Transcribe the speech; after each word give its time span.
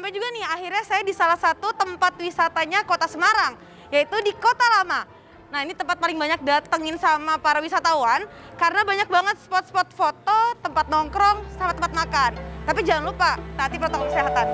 rame 0.00 0.16
juga 0.16 0.32
nih, 0.32 0.44
akhirnya 0.48 0.80
saya 0.88 1.04
di 1.04 1.12
salah 1.12 1.36
satu 1.36 1.76
tempat 1.76 2.16
wisatanya 2.16 2.80
kota 2.88 3.04
Semarang, 3.04 3.52
yaitu 3.92 4.16
di 4.24 4.32
Kota 4.32 4.64
Lama. 4.80 5.04
Nah 5.52 5.60
ini 5.60 5.76
tempat 5.76 6.00
paling 6.00 6.16
banyak 6.16 6.40
datengin 6.40 6.96
sama 6.96 7.36
para 7.36 7.60
wisatawan, 7.60 8.24
karena 8.56 8.80
banyak 8.80 9.04
banget 9.12 9.36
spot-spot 9.44 9.92
foto, 9.92 10.56
tempat 10.64 10.88
nongkrong, 10.88 11.44
sama 11.52 11.76
tempat 11.76 11.92
makan. 11.92 12.32
Tapi 12.64 12.80
jangan 12.80 13.12
lupa, 13.12 13.36
taati 13.60 13.76
protokol 13.76 14.08
kesehatan. 14.08 14.46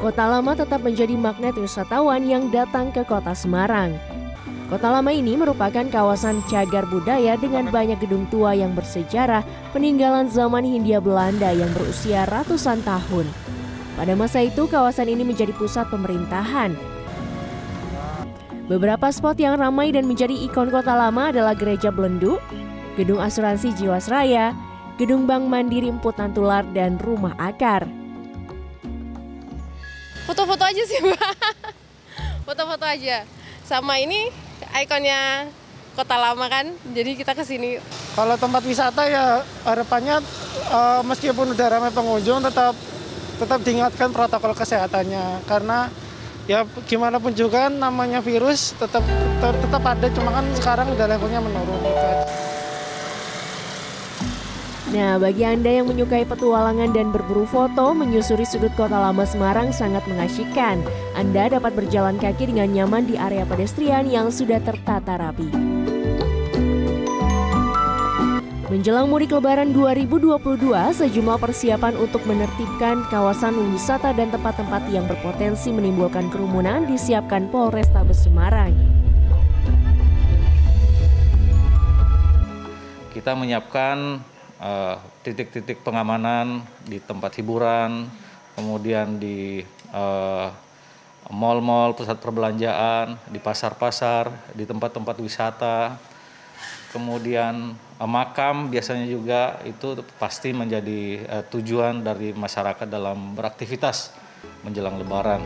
Kota 0.00 0.24
Lama 0.32 0.56
tetap 0.56 0.80
menjadi 0.80 1.12
magnet 1.12 1.60
wisatawan 1.60 2.24
yang 2.24 2.48
datang 2.48 2.88
ke 2.88 3.04
kota 3.04 3.36
Semarang. 3.36 4.09
Kota 4.70 4.86
Lama 4.86 5.10
ini 5.10 5.34
merupakan 5.34 5.82
kawasan 5.82 6.46
cagar 6.46 6.86
budaya 6.86 7.34
dengan 7.34 7.74
banyak 7.74 7.98
gedung 7.98 8.30
tua 8.30 8.54
yang 8.54 8.70
bersejarah 8.70 9.42
peninggalan 9.74 10.30
zaman 10.30 10.62
Hindia 10.62 11.02
Belanda 11.02 11.50
yang 11.50 11.74
berusia 11.74 12.22
ratusan 12.30 12.78
tahun. 12.86 13.26
Pada 13.98 14.14
masa 14.14 14.46
itu, 14.46 14.70
kawasan 14.70 15.10
ini 15.10 15.26
menjadi 15.26 15.50
pusat 15.58 15.90
pemerintahan. 15.90 16.78
Beberapa 18.70 19.10
spot 19.10 19.42
yang 19.42 19.58
ramai 19.58 19.90
dan 19.90 20.06
menjadi 20.06 20.38
ikon 20.46 20.70
kota 20.70 20.94
lama 20.94 21.34
adalah 21.34 21.58
Gereja 21.58 21.90
Belendu, 21.90 22.38
Gedung 22.94 23.18
Asuransi 23.18 23.74
Jiwasraya, 23.74 24.54
Gedung 24.94 25.26
Bank 25.26 25.50
Mandiri 25.50 25.90
Emput 25.90 26.14
Nantular, 26.14 26.62
dan 26.70 26.94
Rumah 27.02 27.34
Akar. 27.42 27.90
foto-foto 30.30 30.62
aja 30.62 30.82
sih 30.86 30.98
mbak 31.02 31.18
foto-foto 32.46 32.86
aja 32.86 33.26
sama 33.70 34.02
ini 34.02 34.26
ikonnya 34.82 35.46
kota 35.94 36.18
lama 36.18 36.50
kan? 36.50 36.66
Jadi 36.90 37.14
kita 37.14 37.38
ke 37.38 37.46
sini 37.46 37.78
Kalau 38.18 38.34
tempat 38.34 38.66
wisata 38.66 39.06
ya 39.06 39.46
harapannya 39.62 40.18
eh, 40.74 41.00
meskipun 41.06 41.54
udah 41.54 41.66
ramai 41.70 41.94
pengunjung 41.94 42.42
tetap 42.42 42.74
tetap 43.38 43.62
diingatkan 43.62 44.10
protokol 44.10 44.58
kesehatannya. 44.58 45.46
Karena 45.46 45.86
ya 46.50 46.66
gimana 46.90 47.22
pun 47.22 47.30
juga 47.30 47.70
namanya 47.70 48.18
virus 48.18 48.74
tetap 48.74 49.06
tetap, 49.06 49.54
tetap 49.54 49.82
ada 49.86 50.06
cuma 50.10 50.34
kan 50.34 50.44
sekarang 50.58 50.86
udah 50.90 51.06
levelnya 51.06 51.38
menurun 51.38 51.78
gitu. 51.78 52.08
Nah, 54.90 55.22
bagi 55.22 55.46
Anda 55.46 55.78
yang 55.78 55.86
menyukai 55.86 56.26
petualangan 56.26 56.90
dan 56.90 57.14
berburu 57.14 57.46
foto, 57.46 57.94
menyusuri 57.94 58.42
sudut 58.42 58.74
kota 58.74 58.98
lama 58.98 59.22
Semarang 59.22 59.70
sangat 59.70 60.02
mengasyikkan. 60.10 60.82
Anda 61.14 61.46
dapat 61.46 61.78
berjalan 61.78 62.18
kaki 62.18 62.50
dengan 62.50 62.74
nyaman 62.74 63.06
di 63.06 63.14
area 63.14 63.46
pedestrian 63.46 64.10
yang 64.10 64.34
sudah 64.34 64.58
tertata 64.58 65.14
rapi. 65.14 65.46
Menjelang 68.66 69.06
mudik 69.06 69.30
lebaran 69.30 69.70
2022, 69.70 70.94
sejumlah 70.94 71.38
persiapan 71.38 71.94
untuk 71.94 72.22
menertibkan 72.26 73.06
kawasan 73.10 73.54
wisata 73.70 74.10
dan 74.10 74.30
tempat-tempat 74.34 74.90
yang 74.90 75.06
berpotensi 75.06 75.70
menimbulkan 75.70 76.30
kerumunan 76.34 76.86
disiapkan 76.86 77.46
Polrestabes 77.50 78.26
Semarang. 78.26 78.74
kita 83.10 83.34
menyiapkan 83.34 84.22
eh, 84.60 84.96
titik-titik 85.24 85.80
pengamanan 85.80 86.62
di 86.84 87.00
tempat 87.00 87.34
hiburan, 87.40 88.06
kemudian 88.54 89.16
di 89.16 89.64
eh, 89.92 90.48
mall-mall, 91.30 91.96
pusat 91.96 92.18
perbelanjaan, 92.20 93.16
di 93.30 93.38
pasar-pasar, 93.40 94.52
di 94.52 94.66
tempat-tempat 94.68 95.16
wisata, 95.22 95.96
kemudian 96.92 97.74
eh, 97.74 98.08
makam 98.10 98.68
biasanya 98.68 99.06
juga 99.08 99.58
itu 99.64 99.98
pasti 100.18 100.52
menjadi 100.52 101.00
eh, 101.24 101.44
tujuan 101.48 102.02
dari 102.04 102.34
masyarakat 102.34 102.86
dalam 102.86 103.34
beraktivitas 103.38 104.12
menjelang 104.66 105.00
Lebaran. 105.00 105.42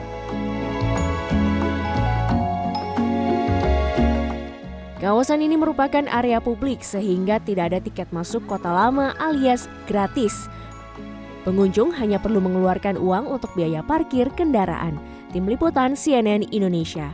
Kawasan 5.05 5.45
ini 5.45 5.61
merupakan 5.61 6.09
area 6.09 6.41
publik 6.41 6.81
sehingga 6.81 7.37
tidak 7.37 7.77
ada 7.77 7.81
tiket 7.85 8.09
masuk 8.09 8.41
kota 8.49 8.73
lama 8.73 9.13
alias 9.21 9.69
gratis. 9.85 10.49
Pengunjung 11.45 11.93
hanya 11.93 12.17
perlu 12.17 12.41
mengeluarkan 12.41 12.97
uang 12.97 13.29
untuk 13.29 13.53
biaya 13.53 13.85
parkir 13.85 14.33
kendaraan. 14.33 14.97
Tim 15.29 15.45
Liputan 15.45 15.93
CNN 15.93 16.49
Indonesia. 16.49 17.13